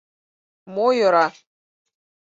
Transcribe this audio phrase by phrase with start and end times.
[0.73, 1.25] —Мо «йӧра»?